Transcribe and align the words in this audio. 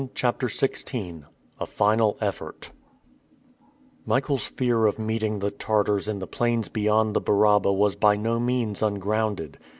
CHAPTER 0.15 0.47
XVI 0.47 1.25
A 1.59 1.67
FINAL 1.67 2.17
EFFORT 2.21 2.71
MICHAEL'S 4.07 4.47
fear 4.47 4.87
of 4.87 4.97
meeting 4.97 5.37
the 5.37 5.51
Tartars 5.51 6.07
in 6.07 6.17
the 6.17 6.25
plains 6.25 6.69
beyond 6.69 7.13
the 7.13 7.21
Baraba 7.21 7.71
was 7.71 7.95
by 7.95 8.15
no 8.15 8.39
means 8.39 8.81
ungrounded. 8.81 9.59